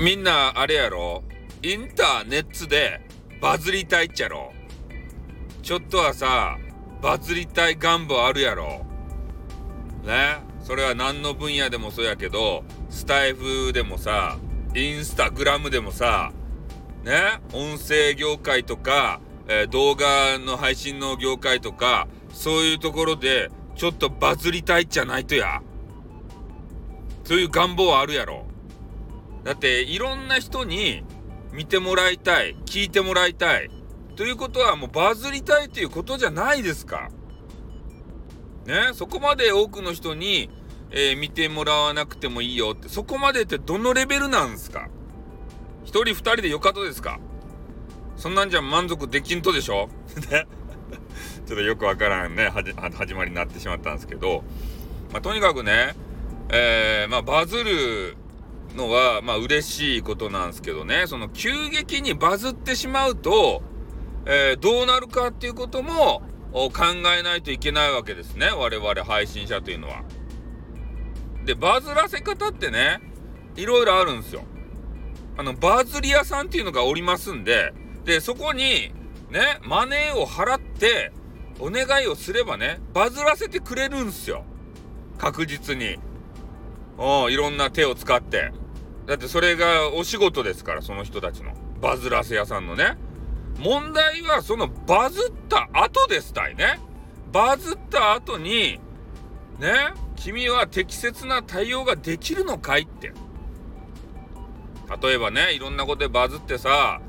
[0.00, 1.24] みんなあれやろ？
[1.60, 3.00] インターネットで
[3.40, 4.52] バズりたいっちゃろ？
[5.60, 6.56] ちょっとはさ
[7.02, 8.86] バズりたい願望あるやろ？
[10.04, 10.38] ね？
[10.62, 14.38] それは何の分野でもそうやけどスタイフでもさ
[14.76, 16.32] インスタグラムでもさ
[17.02, 17.40] ね？
[17.52, 25.60] 音声業界とか、えー、動画の配信の業界とかそういうところでちょっとバズりたいじゃないとや。
[27.24, 28.46] そういう願望はあるやろ？
[29.48, 31.02] だっていろんな人に
[31.52, 33.70] 見てもらいたい聞いてもらいたい。
[34.14, 37.08] ということはもうバズりたいということじゃないですか。
[38.66, 38.90] ね？
[38.92, 40.50] そこまで多くの人に、
[40.90, 42.90] えー、見てもらわなくてもいいよって。
[42.90, 44.90] そこまでってどのレベルなんですか
[45.86, 47.18] ？1人2人でよかとですか？
[48.18, 49.88] そんなんじゃ満足できんとでしょ？
[50.30, 50.46] ね？
[51.46, 54.44] ちょっとよくわからんね始まりになってしまったんですけど、
[55.10, 55.94] まあ、とにかくね、
[56.50, 58.17] えー、まあ、バズる
[58.78, 61.06] のはまあ嬉しいことなんですけどね。
[61.06, 63.62] その急激にバズってしまうと、
[64.24, 66.70] えー、どうなるかっていうことも考
[67.18, 68.50] えないといけないわけですね。
[68.50, 70.02] 我々配信者というのは。
[71.44, 73.00] でバズらせ方ってね
[73.56, 74.42] いろいろあるんですよ。
[75.36, 77.72] あのバズり屋さんっていうのがおりますんで
[78.04, 78.92] でそこに
[79.30, 81.12] ねマネーを払って
[81.60, 84.44] お願いをすればねバズらせてくれるんすよ。
[85.18, 85.98] 確実に。
[86.98, 88.52] うんいろんな手を使って。
[89.08, 91.52] だってそれがお仕事ですからその人たちの。
[91.80, 92.98] バズらせ屋さんのね。
[93.58, 96.78] 問題はそのバズった後ですたいね。
[97.32, 98.78] バズった後に
[99.58, 99.72] ね
[100.16, 103.14] 君は適切な対応ができるのかいって。
[105.02, 107.00] 例えばねいろんなことでバズってさ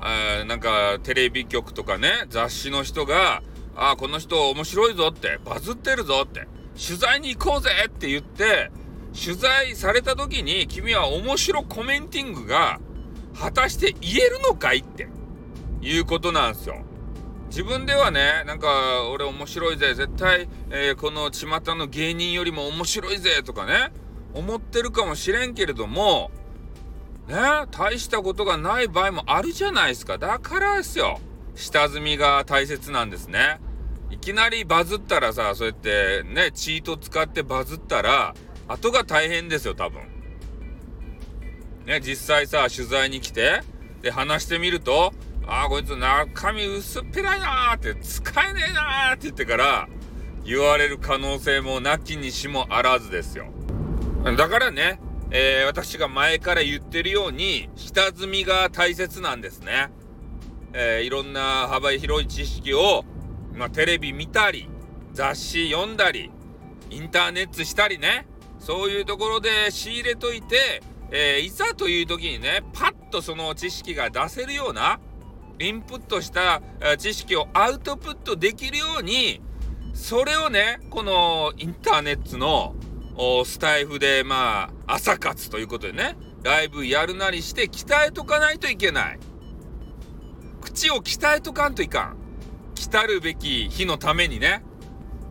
[0.00, 3.42] あなんかテレビ局とかね雑誌の人が
[3.74, 6.46] 「あこの人面白いぞ」って「バズってるぞ」って
[6.76, 8.70] 「取材に行こうぜ」って言って
[9.14, 12.80] 取材された時に君は面白コメンティングが
[13.38, 15.08] 果たして言えるのかいって
[15.80, 16.82] いうことなんですよ。
[17.48, 23.90] 自分ではねなんか俺面白いぜ絶対、えー、この巷の芸人よりも面白いぜとかね
[24.34, 26.30] 思ってるかもしれんけれども
[27.26, 27.36] ね
[27.70, 30.18] 大したことがない場合もあるじゃないですか。
[30.18, 31.20] だからですよ。
[31.54, 33.60] 下積みが大切なんですね。
[34.10, 38.34] いきなりバズったらさそうやってねチート使ってバズったら
[38.68, 40.02] 後が大変ですよ多分。
[41.86, 43.62] ね実際さ取材に来て
[44.02, 45.12] で話してみると
[45.46, 49.88] ああこいつ中身薄っぺらいなーって使えねえなーって言ってから
[50.44, 53.46] 言われる可能性もなきにしもあらずですよ。
[54.36, 59.90] だからねえー、私が前から言ってるように下積みが大切なんですね。
[60.72, 63.04] えー、いろんな幅広い知識を、
[63.54, 64.68] まあ、テレビ見たり
[65.12, 66.30] 雑誌読んだり
[66.90, 68.26] インターネットしたりね。
[68.58, 75.00] そういうところで仕入れといて、えー、いざという時にねパッとその知識が出せるような
[75.58, 76.62] インプットした
[76.98, 79.40] 知識をアウトプットできるように
[79.94, 82.74] それをねこのインターネットの
[83.44, 89.18] スタイフでまあ朝活ということでねライブやるなりして鍛えとかないといけない。
[90.60, 92.16] 口を鍛えとかんといかん。
[92.74, 94.62] 来たるべき日のためにね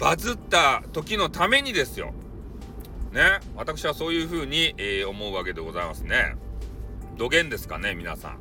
[0.00, 2.12] バズった時のためにですよ。
[3.12, 6.36] ね私はそういうふうに、えー、思うわけでございますね
[7.16, 8.38] 土源ですかね皆さん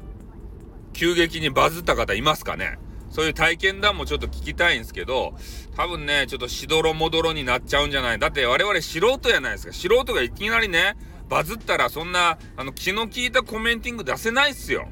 [0.94, 2.79] 急激にバズった方いますかね
[3.09, 5.33] そういう体験談もちょっと聞きたいんですけど、
[5.75, 9.73] 多分ね、ちょっとしどろもどろになっちゃうんじゃないだって我々素人やないですか。
[9.73, 10.97] 素人がいきなりね、
[11.29, 14.88] バズったらそんな、あの、気の利いたコメンティング出せないっすよ。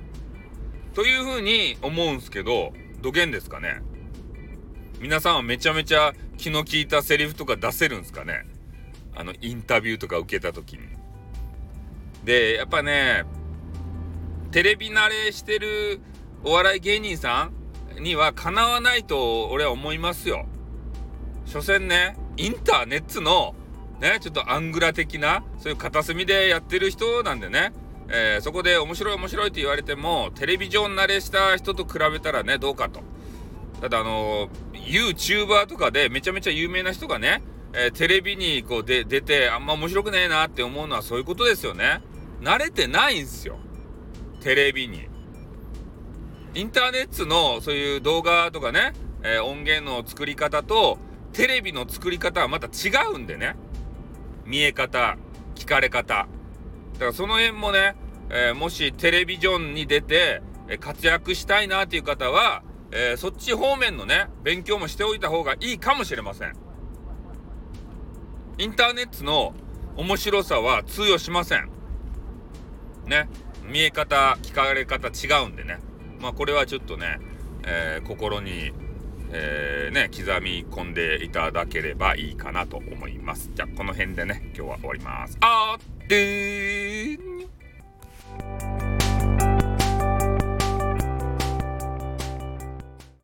[0.93, 3.81] というふうに思うんすけど、どげんですかね。
[4.99, 8.45] 皆さんはめちゃめちゃ気の利いたセリフとか出せるんすかね。
[9.15, 10.83] あの、インタビューとか受けた時に。
[12.23, 13.23] で、やっぱね、
[14.51, 15.99] テレビ慣れしてる
[16.43, 17.49] お笑い芸人さ
[17.99, 20.45] んにはかなわないと俺は思いますよ。
[21.45, 23.55] 所詮ね、インターネットの
[23.99, 27.71] ね、ちょっとアングラ的な、そういう片隅でやってる人なんでね、
[28.09, 33.01] えー、そこで面白い面白いって言われても、テレビジョン慣れした人と比べたらね、どうかと。
[33.81, 37.41] ただあのー、YouTuber とかでめちゃめちゃ有名な人がね、
[37.77, 42.01] えー、テレビにこうで出てあんま面白くねえなって思うのはそういうことですよね。
[42.41, 43.57] 慣れてないんすよ。
[44.39, 45.09] テレビに。
[46.53, 48.93] インターネットのそういう動画とかね、
[49.23, 50.97] えー、音源の作り方と
[51.33, 53.57] テレビの作り方はまた違うんでね
[54.45, 55.17] 見え方
[55.55, 56.27] 聞かれ方
[56.93, 57.97] だからその辺もね、
[58.29, 66.64] えー、もしテレビジョンに出て、え活躍したいなっていう方は、えー、そっち方面のね勉強もしておいた方がいいかもしれません
[68.57, 69.53] インターネットの
[69.97, 71.69] 面白さは通用しません。
[73.05, 73.27] ね。
[73.69, 75.79] 見え方聞かれ方違うんでね。
[76.21, 77.19] まあこれはちょっとね、
[77.65, 78.71] えー、心に、
[79.31, 83.51] えー、ね刻み込んでいただければいいかなと思います。
[83.53, 85.37] じゃあこの辺でね今日は終わります。
[85.41, 87.14] あーってー。